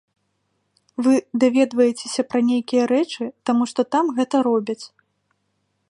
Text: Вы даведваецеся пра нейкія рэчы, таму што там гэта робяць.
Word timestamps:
Вы 1.07 1.15
даведваецеся 1.43 2.21
пра 2.31 2.39
нейкія 2.49 2.83
рэчы, 2.93 3.23
таму 3.51 3.63
што 3.73 3.81
там 3.97 4.05
гэта 4.19 4.35
робяць. 4.49 4.81